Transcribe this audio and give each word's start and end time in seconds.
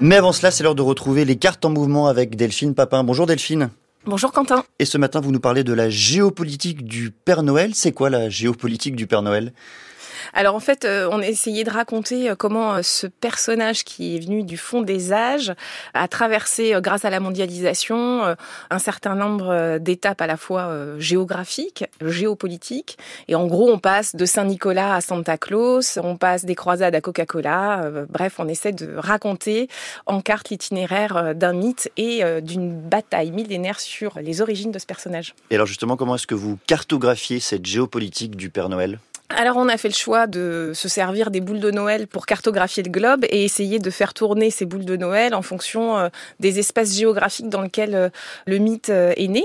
Mais 0.00 0.16
avant 0.16 0.32
cela, 0.32 0.50
c'est 0.50 0.62
l'heure 0.62 0.74
de 0.74 0.82
retrouver 0.82 1.24
les 1.24 1.36
cartes 1.36 1.64
en 1.64 1.70
mouvement 1.70 2.06
avec 2.06 2.36
Delphine 2.36 2.74
Papin. 2.74 3.02
Bonjour 3.02 3.24
Delphine. 3.24 3.70
Bonjour 4.04 4.30
Quentin. 4.30 4.62
Et 4.78 4.84
ce 4.84 4.98
matin, 4.98 5.20
vous 5.20 5.32
nous 5.32 5.40
parlez 5.40 5.64
de 5.64 5.72
la 5.72 5.88
géopolitique 5.88 6.84
du 6.84 7.10
Père 7.10 7.42
Noël. 7.42 7.74
C'est 7.74 7.92
quoi 7.92 8.10
la 8.10 8.28
géopolitique 8.28 8.94
du 8.94 9.06
Père 9.06 9.22
Noël? 9.22 9.54
Alors 10.32 10.54
en 10.54 10.60
fait, 10.60 10.84
euh, 10.84 11.08
on 11.10 11.20
a 11.20 11.26
essayé 11.26 11.64
de 11.64 11.70
raconter 11.70 12.30
euh, 12.30 12.34
comment 12.34 12.74
euh, 12.74 12.82
ce 12.82 13.06
personnage 13.06 13.84
qui 13.84 14.16
est 14.16 14.20
venu 14.20 14.42
du 14.42 14.56
fond 14.56 14.82
des 14.82 15.12
âges 15.12 15.54
a 15.94 16.08
traversé, 16.08 16.74
grâce 16.78 17.04
à 17.04 17.10
la 17.10 17.20
mondialisation, 17.20 18.36
un 18.70 18.78
certain 18.78 19.14
nombre 19.14 19.78
d'étapes 19.78 20.20
à 20.20 20.26
la 20.26 20.36
fois 20.36 20.70
géographiques, 20.98 21.84
géopolitiques. 22.00 22.98
Et 23.28 23.34
en 23.34 23.46
gros, 23.46 23.70
on 23.70 23.78
passe 23.78 24.14
de 24.14 24.24
Saint-Nicolas 24.24 24.94
à 24.94 25.00
Santa 25.00 25.38
Claus, 25.38 25.98
on 26.02 26.16
passe 26.16 26.44
des 26.44 26.54
croisades 26.54 26.94
à 26.94 27.00
Coca-Cola. 27.00 27.90
Bref, 28.08 28.34
on 28.38 28.48
essaie 28.48 28.72
de 28.72 28.94
raconter 28.96 29.68
en 30.06 30.20
carte 30.20 30.50
l'itinéraire 30.50 31.34
d'un 31.34 31.52
mythe 31.52 31.90
et 31.96 32.22
d'une 32.40 32.78
bataille 32.78 33.30
millénaire 33.30 33.80
sur 33.80 34.18
les 34.20 34.40
origines 34.40 34.72
de 34.72 34.78
ce 34.78 34.86
personnage. 34.86 35.34
Et 35.50 35.54
alors 35.54 35.66
justement, 35.66 35.96
comment 35.96 36.16
est-ce 36.16 36.26
que 36.26 36.34
vous 36.34 36.58
cartographiez 36.66 37.40
cette 37.40 37.66
géopolitique 37.66 38.36
du 38.36 38.50
Père 38.50 38.68
Noël? 38.68 38.98
Alors 39.36 39.58
on 39.58 39.68
a 39.68 39.76
fait 39.76 39.88
le 39.88 39.94
choix 39.94 40.26
de 40.26 40.72
se 40.74 40.88
servir 40.88 41.30
des 41.30 41.40
boules 41.40 41.60
de 41.60 41.70
Noël 41.70 42.06
pour 42.06 42.24
cartographier 42.24 42.82
le 42.82 42.90
globe 42.90 43.24
et 43.28 43.44
essayer 43.44 43.78
de 43.78 43.90
faire 43.90 44.14
tourner 44.14 44.50
ces 44.50 44.64
boules 44.64 44.86
de 44.86 44.96
Noël 44.96 45.34
en 45.34 45.42
fonction 45.42 45.98
euh, 45.98 46.08
des 46.40 46.58
espaces 46.58 46.96
géographiques 46.96 47.50
dans 47.50 47.60
lesquels 47.60 47.94
euh, 47.94 48.08
le 48.46 48.56
mythe 48.56 48.88
euh, 48.88 49.12
est 49.16 49.28
né. 49.28 49.44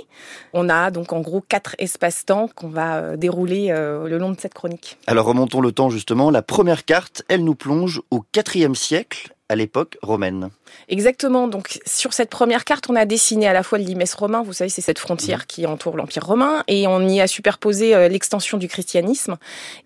On 0.54 0.70
a 0.70 0.92
donc 0.92 1.12
en 1.12 1.20
gros 1.20 1.42
quatre 1.42 1.76
espaces-temps 1.78 2.50
qu'on 2.56 2.70
va 2.70 3.18
dérouler 3.18 3.70
le 3.70 4.18
long 4.18 4.32
de 4.32 4.40
cette 4.40 4.54
chronique. 4.54 4.98
Alors 5.08 5.26
remontons 5.26 5.62
le 5.62 5.72
temps 5.72 5.90
justement. 5.90 6.32
La 6.32 6.42
première 6.42 6.86
carte, 6.86 7.24
elle 7.28 7.44
nous 7.44 7.56
plonge 7.56 8.02
au 8.12 8.24
IVe 8.56 8.74
siècle 8.76 9.34
à 9.52 9.56
l'époque 9.56 9.98
romaine. 10.02 10.50
Exactement. 10.88 11.50
Donc 11.50 11.80
sur 11.86 12.14
cette 12.14 12.30
première 12.30 12.64
carte, 12.64 12.90
on 12.90 12.96
a 12.96 13.04
dessiné 13.04 13.48
à 13.48 13.54
la 13.54 13.64
fois 13.64 13.78
le 13.78 13.84
limès 13.84 14.14
romain, 14.14 14.42
vous 14.44 14.54
savez, 14.54 14.70
c'est 14.70 14.82
cette 14.82 14.98
frontière 14.98 15.40
mmh. 15.40 15.46
qui 15.48 15.66
entoure 15.66 15.98
l'Empire 15.98 16.26
romain, 16.26 16.64
et 16.70 16.88
on 16.88 17.06
y 17.08 17.20
a 17.20 17.28
superposé 17.28 17.94
euh, 17.94 18.08
l'extension 18.08 18.58
du 18.58 18.70
christianisme. 18.70 19.38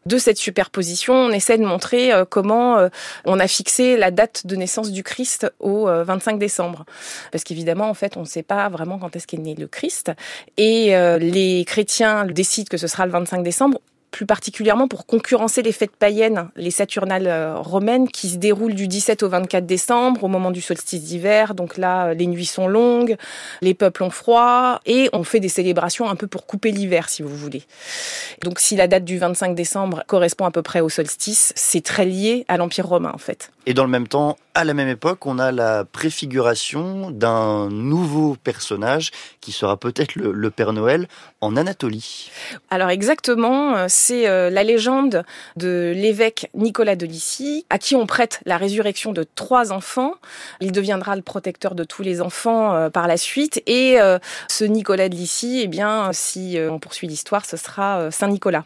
De 0.05 0.19
cette 0.19 0.37
superposition, 0.37 1.15
on 1.15 1.31
essaie 1.31 1.57
de 1.57 1.65
montrer 1.65 2.13
euh, 2.13 2.25
comment 2.25 2.77
euh, 2.77 2.89
on 3.25 3.39
a 3.39 3.47
fixé 3.47 3.97
la 3.97 4.11
date 4.11 4.45
de 4.45 4.55
naissance 4.55 4.91
du 4.91 5.01
Christ 5.01 5.51
au 5.59 5.85
25 5.87 6.37
décembre. 6.37 6.85
Parce 7.31 7.43
qu'évidemment, 7.43 7.89
en 7.89 7.95
fait, 7.95 8.17
on 8.17 8.21
ne 8.21 8.25
sait 8.25 8.43
pas 8.43 8.69
vraiment 8.69 8.99
quand 8.99 9.15
est-ce 9.15 9.25
qu'est 9.25 9.37
né 9.37 9.55
le 9.55 9.67
Christ. 9.67 10.11
Et 10.57 10.95
les 11.19 11.65
chrétiens 11.65 12.25
décident 12.25 12.67
que 12.69 12.77
ce 12.77 12.87
sera 12.87 13.05
le 13.05 13.11
25 13.11 13.41
décembre 13.43 13.79
plus 14.15 14.25
particulièrement 14.25 14.87
pour 14.87 15.05
concurrencer 15.05 15.61
les 15.61 15.73
fêtes 15.73 15.97
païennes, 15.97 16.47
les 16.55 16.71
saturnales 16.71 17.27
euh, 17.27 17.57
romaines 17.57 18.07
qui 18.07 18.29
se 18.29 18.37
déroulent 18.37 18.73
du 18.73 18.87
17 18.87 19.23
au 19.23 19.27
24 19.27 19.65
décembre 19.65 20.23
au 20.23 20.29
moment 20.29 20.51
du 20.51 20.61
solstice 20.61 21.01
d'hiver. 21.01 21.53
Donc 21.53 21.75
là, 21.75 22.13
les 22.13 22.25
nuits 22.25 22.45
sont 22.45 22.69
longues, 22.69 23.17
les 23.61 23.73
peuples 23.73 24.03
ont 24.03 24.09
froid 24.09 24.79
et 24.85 25.09
on 25.11 25.25
fait 25.25 25.41
des 25.41 25.49
célébrations 25.49 26.09
un 26.09 26.15
peu 26.15 26.27
pour 26.27 26.45
couper 26.45 26.71
l'hiver, 26.71 27.09
si 27.09 27.23
vous 27.23 27.35
voulez. 27.35 27.63
Donc 28.41 28.59
si 28.59 28.77
la 28.77 28.87
date 28.87 29.03
du 29.03 29.17
25 29.17 29.53
décembre 29.53 30.03
correspond 30.07 30.45
à 30.45 30.51
peu 30.51 30.61
près 30.61 30.79
au 30.79 30.87
solstice, 30.87 31.51
c'est 31.57 31.83
très 31.83 32.05
lié 32.05 32.45
à 32.47 32.55
l'Empire 32.55 32.87
romain 32.87 33.11
en 33.13 33.17
fait. 33.17 33.51
Et 33.65 33.73
dans 33.73 33.83
le 33.83 33.89
même 33.89 34.07
temps, 34.07 34.37
à 34.53 34.63
la 34.63 34.73
même 34.73 34.87
époque, 34.87 35.25
on 35.25 35.39
a 35.39 35.51
la 35.51 35.83
préfiguration 35.83 37.09
d'un 37.09 37.67
nouveau 37.69 38.37
personnage 38.41 39.11
qui 39.41 39.51
sera 39.51 39.75
peut-être 39.75 40.15
le, 40.15 40.49
Père 40.49 40.71
Noël 40.71 41.07
en 41.41 41.57
Anatolie. 41.57 42.31
Alors 42.69 42.89
exactement, 42.89 43.75
euh, 43.75 43.85
c'est 44.05 44.27
euh, 44.27 44.51
la 44.51 44.63
légende 44.63 45.23
de 45.55 45.91
l'évêque 45.95 46.51
Nicolas 46.53 46.95
de 46.95 47.07
Lycie, 47.07 47.65
à 47.71 47.79
qui 47.79 47.95
on 47.95 48.05
prête 48.05 48.39
la 48.45 48.57
résurrection 48.57 49.13
de 49.13 49.23
trois 49.23 49.71
enfants. 49.71 50.13
Il 50.61 50.71
deviendra 50.71 51.15
le 51.15 51.23
protecteur 51.23 51.73
de 51.73 51.83
tous 51.83 52.03
les 52.03 52.21
enfants 52.21 52.75
euh, 52.75 52.89
par 52.91 53.07
la 53.07 53.17
suite. 53.17 53.63
Et 53.65 53.97
ce 54.47 54.63
Nicolas 54.63 55.09
de 55.09 55.15
Lycie, 55.15 55.61
eh 55.63 55.67
bien, 55.67 56.11
si 56.13 56.57
on 56.69 56.79
poursuit 56.79 57.07
l'histoire, 57.07 57.45
ce 57.45 57.57
sera 57.57 58.11
Saint 58.11 58.27
Nicolas. 58.27 58.65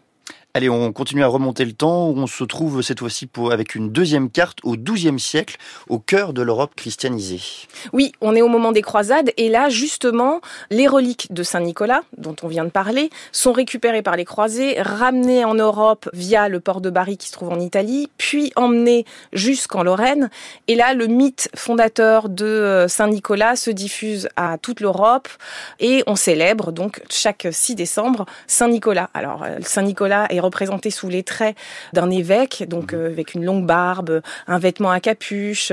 Allez, 0.56 0.68
on 0.68 0.92
continue 0.92 1.24
à 1.24 1.28
remonter 1.28 1.64
le 1.64 1.74
temps. 1.74 2.08
On 2.08 2.26
se 2.26 2.44
trouve 2.44 2.82
cette 2.82 3.02
fois-ci 3.02 3.30
avec 3.52 3.76
une 3.76 3.92
deuxième 3.92 4.32
carte 4.32 4.58
au 4.64 4.76
XIIe 4.76 5.20
siècle, 5.20 5.58
au 5.90 6.00
cœur 6.00 6.34
de 6.34 6.42
l'Europe 6.42 6.72
christianisée. 6.76 7.40
Oui, 7.94 8.14
on 8.20 8.36
est 8.36 8.42
au 8.42 8.48
moment 8.48 8.72
des 8.72 8.82
croisades 8.82 9.32
et 9.38 9.48
là, 9.48 9.70
justement, 9.70 10.42
les 10.72 10.88
reliques 10.88 11.32
de 11.32 11.44
Saint 11.44 11.60
Nicolas, 11.60 12.02
dont 12.18 12.36
on 12.42 12.48
vient 12.48 12.66
de 12.66 12.72
parler, 12.72 13.12
sont 13.32 13.52
récupérées 13.52 14.02
par 14.02 14.16
les 14.16 14.26
croisés, 14.26 14.82
ramenées 14.82 15.46
en 15.46 15.54
Europe 15.54 16.10
via 16.14 16.50
le 16.50 16.60
port 16.60 16.82
de 16.82 16.90
Bari 16.90 17.18
qui 17.18 17.28
se 17.28 17.34
trouve 17.34 17.50
en 17.50 17.60
Italie, 17.60 18.10
puis 18.18 18.52
emmenées 18.56 19.06
jusqu'en 19.32 19.84
Lorraine. 19.84 20.32
Et 20.68 20.74
là, 20.74 20.96
le 20.96 21.06
mythe 21.06 21.50
fondateur 21.56 22.28
de 22.28 22.46
euh, 22.46 22.88
Saint 22.88 23.08
Nicolas 23.08 23.56
se 23.56 23.70
diffuse 23.70 24.28
à 24.36 24.58
toute 24.58 24.80
l'Europe 24.80 25.28
et 25.80 26.04
on 26.08 26.16
célèbre 26.16 26.72
donc 26.72 27.04
chaque 27.12 27.48
6 27.52 27.76
décembre 27.76 28.26
Saint 28.48 28.70
Nicolas. 28.70 29.12
Alors, 29.14 29.44
euh, 29.44 29.60
Saint 29.62 29.84
Nicolas 29.84 30.26
est 30.32 30.40
représenté 30.50 30.92
sous 30.92 31.10
les 31.10 31.24
traits 31.24 31.56
d'un 31.94 32.10
évêque, 32.10 32.66
donc 32.68 32.94
mhm. 32.94 33.00
euh, 33.00 33.08
avec 33.08 33.34
une 33.34 33.46
longue 33.46 33.66
barbe, 33.66 34.22
un 34.48 34.60
vêtement 34.60 34.92
à 34.92 35.00
capuche, 35.00 35.72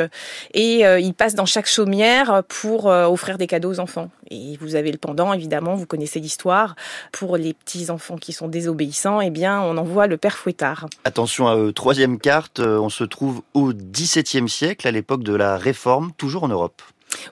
et 0.54 0.87
euh, 0.87 1.00
il 1.00 1.14
passe 1.14 1.34
dans 1.34 1.47
chaque 1.47 1.66
chaumière 1.66 2.42
pour 2.48 2.88
euh, 2.88 3.06
offrir 3.06 3.38
des 3.38 3.47
cadeaux 3.47 3.72
aux 3.72 3.81
enfants. 3.81 4.10
Et 4.31 4.56
vous 4.60 4.75
avez 4.75 4.92
le 4.92 4.98
pendant, 4.98 5.32
évidemment, 5.32 5.75
vous 5.75 5.86
connaissez 5.86 6.20
l'histoire. 6.20 6.75
Pour 7.12 7.36
les 7.36 7.54
petits 7.54 7.91
enfants 7.91 8.16
qui 8.16 8.32
sont 8.32 8.48
désobéissants, 8.48 9.20
eh 9.20 9.31
bien, 9.31 9.60
on 9.60 9.76
envoie 9.76 10.06
le 10.06 10.16
père 10.16 10.36
fouettard. 10.36 10.86
Attention 11.04 11.47
à 11.47 11.72
troisième 11.72 12.19
carte, 12.19 12.59
on 12.59 12.88
se 12.88 13.04
trouve 13.04 13.42
au 13.54 13.72
XVIIe 13.72 14.48
siècle, 14.48 14.88
à 14.88 14.91
l'époque 14.91 15.22
de 15.22 15.34
la 15.34 15.56
Réforme, 15.56 16.10
toujours 16.16 16.42
en 16.42 16.48
Europe. 16.48 16.82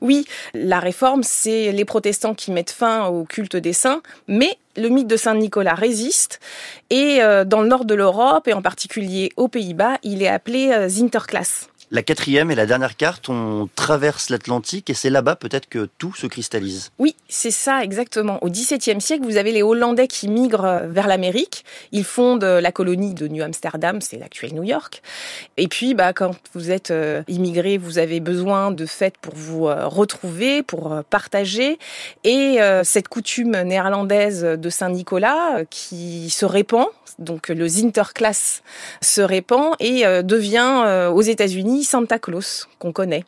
Oui, 0.01 0.27
la 0.55 0.81
réforme, 0.81 1.23
c'est 1.23 1.73
les 1.73 1.85
protestants 1.85 2.35
qui 2.35 2.51
mettent 2.51 2.71
fin 2.71 3.07
au 3.07 3.25
culte 3.25 3.57
des 3.57 3.73
saints, 3.73 4.03
mais 4.29 4.59
le 4.77 4.89
mythe 4.89 5.07
de 5.07 5.17
Saint 5.17 5.35
Nicolas 5.35 5.75
résiste 5.75 6.41
et 6.91 7.23
euh, 7.23 7.45
dans 7.45 7.63
le 7.63 7.69
nord 7.69 7.85
de 7.85 7.95
l'Europe 7.95 8.49
et 8.49 8.53
en 8.53 8.63
particulier 8.63 9.31
aux 9.37 9.49
Pays-Bas, 9.49 9.99
il 10.03 10.23
est 10.23 10.29
appelé 10.29 10.73
euh, 10.73 10.89
Sinterklaas. 10.89 11.69
La 11.95 12.03
quatrième 12.03 12.51
et 12.51 12.57
la 12.57 12.67
dernière 12.67 12.97
carte, 12.97 13.29
on 13.29 13.69
traverse 13.77 14.29
l'Atlantique 14.29 14.91
et 14.91 14.95
c'est 14.95 15.11
là-bas 15.11 15.37
peut-être 15.37 15.69
que 15.69 15.89
tout 15.97 16.13
se 16.13 16.27
cristallise. 16.27 16.91
Oui, 16.99 17.15
c'est 17.29 17.53
ça 17.53 17.85
exactement. 17.85 18.43
Au 18.43 18.51
XVIIe 18.51 19.01
siècle, 19.01 19.23
vous 19.23 19.37
avez 19.37 19.53
les 19.53 19.63
Hollandais 19.63 20.09
qui 20.09 20.27
migrent 20.27 20.65
euh, 20.65 20.89
vers 20.89 21.07
l'Amérique. 21.07 21.65
Ils 21.93 22.03
fondent 22.03 22.43
euh, 22.43 22.61
la 22.61 22.73
colonie 22.73 23.15
de 23.15 23.29
New 23.29 23.45
Amsterdam, 23.45 24.01
c'est 24.01 24.17
l'actuel 24.17 24.55
New 24.55 24.65
York. 24.65 25.03
Et 25.57 25.69
puis, 25.69 25.95
bah, 25.95 26.13
quand 26.13 26.33
vous 26.55 26.73
êtes 26.73 26.91
euh, 26.91 27.23
immigré, 27.29 27.79
vous 27.79 27.99
avez 27.99 28.19
besoin 28.19 28.73
de 28.73 28.87
fêtes 28.87 29.19
pour 29.19 29.37
vous 29.37 29.67
retrouver, 29.67 30.65
pour 30.65 31.01
partager. 31.09 31.79
Et 32.25 32.59
cette 32.83 33.07
coutume 33.07 33.53
néerlandaise 33.63 34.43
de 34.43 34.69
Saint-Nicolas 34.69 35.63
qui 35.71 36.29
se 36.31 36.45
répand, 36.45 36.87
donc 37.19 37.49
le 37.49 37.69
Sinterklaas 37.69 38.63
se 39.01 39.21
répand 39.21 39.75
et 39.81 40.05
devient 40.23 41.11
aux 41.13 41.23
États-Unis 41.23 41.85
Santa 41.85 42.19
Claus 42.19 42.69
qu'on 42.79 42.93
connaît. 42.93 43.25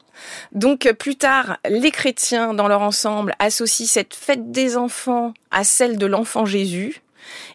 Donc 0.53 0.93
plus 0.99 1.17
tard, 1.17 1.59
les 1.69 1.91
chrétiens 1.91 2.55
dans 2.55 2.69
leur 2.69 2.83
ensemble 2.83 3.35
associent 3.39 3.87
cette 3.87 4.15
fête 4.15 4.51
des 4.51 4.77
enfants 4.77 5.35
à 5.51 5.65
celle 5.65 5.99
de 5.99 6.07
l'enfant 6.07 6.47
Jésus. 6.47 7.03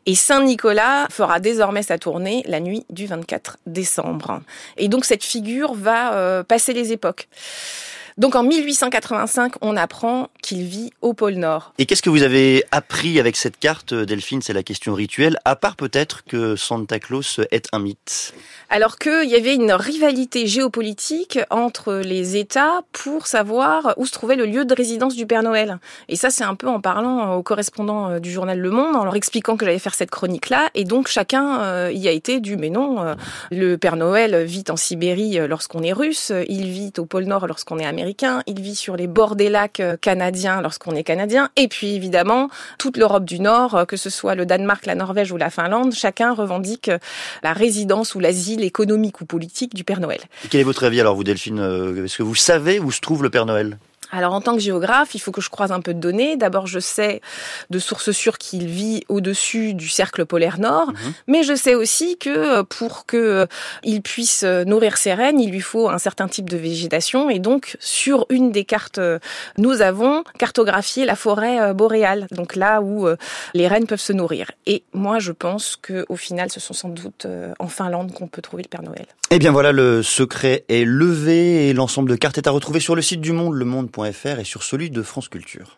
Et 0.05 0.15
Saint 0.15 0.43
Nicolas 0.43 1.07
fera 1.09 1.39
désormais 1.39 1.83
sa 1.83 1.97
tournée 1.97 2.43
la 2.47 2.59
nuit 2.59 2.85
du 2.89 3.05
24 3.05 3.57
décembre. 3.65 4.41
Et 4.77 4.87
donc 4.87 5.05
cette 5.05 5.23
figure 5.23 5.73
va 5.73 6.13
euh, 6.13 6.43
passer 6.43 6.73
les 6.73 6.91
époques. 6.91 7.27
Donc 8.17 8.35
en 8.35 8.43
1885, 8.43 9.53
on 9.61 9.77
apprend 9.77 10.29
qu'il 10.41 10.63
vit 10.63 10.91
au 11.01 11.13
pôle 11.13 11.35
Nord. 11.35 11.73
Et 11.77 11.85
qu'est-ce 11.85 12.01
que 12.01 12.09
vous 12.09 12.23
avez 12.23 12.63
appris 12.71 13.19
avec 13.19 13.37
cette 13.37 13.57
carte, 13.57 13.93
Delphine? 13.93 14.41
C'est 14.41 14.53
la 14.53 14.63
question 14.63 14.93
rituelle, 14.93 15.37
à 15.45 15.55
part 15.55 15.75
peut-être 15.75 16.23
que 16.25 16.55
Santa 16.55 16.99
Claus 16.99 17.39
est 17.51 17.67
un 17.71 17.79
mythe. 17.79 18.33
Alors 18.69 18.97
qu'il 18.97 19.29
y 19.29 19.35
avait 19.35 19.55
une 19.55 19.71
rivalité 19.71 20.47
géopolitique 20.47 21.39
entre 21.49 21.95
les 21.95 22.35
États 22.35 22.81
pour 22.91 23.27
savoir 23.27 23.93
où 23.97 24.05
se 24.05 24.11
trouvait 24.11 24.35
le 24.35 24.45
lieu 24.45 24.65
de 24.65 24.73
résidence 24.73 25.15
du 25.15 25.25
Père 25.25 25.43
Noël. 25.43 25.79
Et 26.09 26.15
ça, 26.15 26.29
c'est 26.29 26.43
un 26.43 26.55
peu 26.55 26.67
en 26.67 26.81
parlant 26.81 27.35
aux 27.35 27.43
correspondants 27.43 28.09
euh, 28.09 28.19
du 28.19 28.31
journal 28.31 28.59
Le 28.59 28.71
Monde, 28.71 28.95
en 28.95 29.05
leur 29.05 29.15
expliquant 29.15 29.57
que 29.57 29.65
j'allais 29.65 29.79
faire 29.79 29.95
cette 29.95 30.11
chronique-là. 30.11 30.69
Et 30.75 30.83
donc 30.83 31.07
chacun 31.07 31.61
euh, 31.61 31.91
y 31.93 32.07
a 32.07 32.11
été 32.11 32.39
du 32.39 32.57
mais 32.57 32.69
non, 32.69 33.01
euh, 33.01 33.15
le 33.51 33.77
Père 33.77 33.95
Noël 33.95 34.43
vit 34.43 34.65
en 34.69 34.75
Sibérie 34.75 35.39
lorsqu'on 35.47 35.81
est 35.83 35.93
russe, 35.93 36.31
il 36.49 36.67
vit 36.67 36.93
au 36.97 37.05
pôle 37.05 37.25
Nord 37.25 37.47
lorsqu'on 37.47 37.79
est 37.79 37.85
américain 37.85 38.00
il 38.47 38.61
vit 38.61 38.75
sur 38.75 38.95
les 38.95 39.07
bords 39.07 39.35
des 39.35 39.49
lacs 39.49 39.79
euh, 39.79 39.97
canadiens 39.97 40.61
lorsqu'on 40.61 40.95
est 40.95 41.03
canadien, 41.03 41.49
et 41.55 41.67
puis 41.67 41.95
évidemment 41.95 42.49
toute 42.77 42.97
l'Europe 42.97 43.25
du 43.25 43.39
Nord, 43.39 43.75
euh, 43.75 43.85
que 43.85 43.97
ce 43.97 44.09
soit 44.09 44.35
le 44.35 44.45
Danemark, 44.45 44.85
la 44.85 44.95
Norvège 44.95 45.31
ou 45.31 45.37
la 45.37 45.49
Finlande, 45.49 45.93
chacun 45.93 46.33
revendique 46.33 46.89
euh, 46.89 46.97
la 47.43 47.53
résidence 47.53 48.15
ou 48.15 48.19
l'asile 48.19 48.63
économique 48.63 49.21
ou 49.21 49.25
politique 49.25 49.73
du 49.75 49.83
Père 49.83 49.99
Noël. 49.99 50.21
quel 50.49 50.61
est 50.61 50.65
votre 50.65 50.83
avis 50.83 50.99
alors 50.99 51.15
vous 51.15 51.23
Delphine 51.23 51.59
Est-ce 52.03 52.17
que 52.17 52.23
vous 52.23 52.35
savez 52.35 52.79
où 52.79 52.91
se 52.91 53.01
trouve 53.01 53.23
le 53.23 53.29
Père 53.29 53.45
Noël? 53.45 53.77
Alors 54.11 54.33
en 54.33 54.41
tant 54.41 54.53
que 54.53 54.59
géographe, 54.59 55.15
il 55.15 55.19
faut 55.19 55.31
que 55.31 55.41
je 55.41 55.49
croise 55.49 55.71
un 55.71 55.81
peu 55.81 55.93
de 55.93 55.99
données. 55.99 56.37
D'abord, 56.37 56.67
je 56.67 56.79
sais 56.79 57.21
de 57.69 57.79
sources 57.79 58.11
sûres 58.11 58.37
qu'il 58.37 58.67
vit 58.67 59.03
au-dessus 59.09 59.73
du 59.73 59.87
cercle 59.87 60.25
polaire 60.25 60.59
nord, 60.59 60.87
mhm. 60.87 61.13
mais 61.27 61.43
je 61.43 61.55
sais 61.55 61.75
aussi 61.75 62.17
que 62.17 62.29
euh, 62.29 62.63
pour 62.63 63.05
que 63.05 63.17
euh, 63.17 63.45
il 63.83 64.01
puisse 64.01 64.43
euh, 64.43 64.63
nourrir 64.65 64.97
ses 64.97 65.13
rennes, 65.13 65.39
il 65.39 65.51
lui 65.51 65.61
faut 65.61 65.89
un 65.89 65.97
certain 65.97 66.27
type 66.27 66.49
de 66.49 66.57
végétation. 66.57 67.29
Et 67.29 67.39
donc, 67.39 67.77
sur 67.79 68.25
une 68.29 68.51
des 68.51 68.65
cartes, 68.65 68.99
nous 69.57 69.81
avons 69.81 70.23
cartographié 70.37 71.05
la 71.05 71.15
forêt 71.15 71.73
boréale, 71.73 72.27
donc 72.31 72.55
là 72.55 72.81
où 72.81 73.07
les 73.53 73.67
rennes 73.67 73.87
peuvent 73.87 73.99
se 73.99 74.13
nourrir. 74.13 74.51
Et 74.65 74.83
moi, 74.93 75.19
je 75.19 75.31
pense 75.31 75.77
que 75.81 76.05
au 76.09 76.15
final, 76.15 76.51
ce 76.51 76.59
sont 76.59 76.73
sans 76.73 76.89
doute 76.89 77.27
en 77.59 77.67
Finlande 77.67 78.13
qu'on 78.13 78.27
peut 78.27 78.41
trouver 78.41 78.63
le 78.63 78.69
Père 78.69 78.83
Noël. 78.83 79.05
Eh 79.33 79.39
bien 79.39 79.51
voilà, 79.51 79.71
le 79.71 80.03
secret 80.03 80.65
est 80.67 80.83
levé 80.83 81.69
et 81.69 81.73
l'ensemble 81.73 82.09
de 82.09 82.15
cartes 82.15 82.37
est 82.37 82.47
à 82.47 82.51
retrouver 82.51 82.81
sur 82.81 82.95
le 82.95 83.01
site 83.01 83.21
du 83.21 83.31
Monde, 83.31 83.53
le 83.53 83.63
monde 83.63 83.89
et 84.39 84.43
sur 84.43 84.63
celui 84.63 84.89
de 84.89 85.03
France 85.03 85.29
Culture. 85.29 85.77